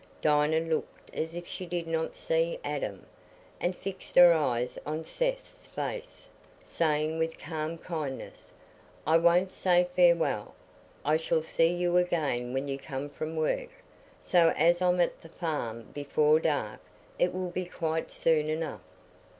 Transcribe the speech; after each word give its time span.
Dinah 0.19 0.61
looked 0.61 1.13
as 1.13 1.35
if 1.35 1.45
she 1.45 1.67
did 1.67 1.85
not 1.85 2.15
see 2.15 2.59
Adam, 2.63 3.05
and 3.59 3.75
fixed 3.75 4.15
her 4.15 4.33
eyes 4.33 4.79
on 4.83 5.05
Seth's 5.05 5.67
face, 5.67 6.27
saying 6.63 7.19
with 7.19 7.37
calm 7.37 7.77
kindness, 7.77 8.51
"I 9.05 9.19
won't 9.19 9.51
say 9.51 9.87
farewell. 9.95 10.55
I 11.05 11.17
shall 11.17 11.43
see 11.43 11.71
you 11.71 11.97
again 11.97 12.51
when 12.51 12.67
you 12.67 12.79
come 12.79 13.09
from 13.09 13.35
work. 13.35 13.69
So 14.19 14.51
as 14.57 14.81
I'm 14.81 14.99
at 15.01 15.21
the 15.21 15.29
farm 15.29 15.83
before 15.93 16.39
dark, 16.39 16.79
it 17.19 17.31
will 17.31 17.51
be 17.51 17.65
quite 17.65 18.09
soon 18.09 18.49
enough." 18.49 18.81